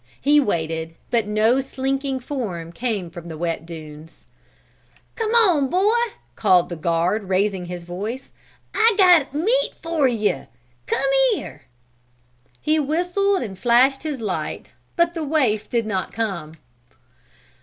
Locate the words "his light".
14.01-14.73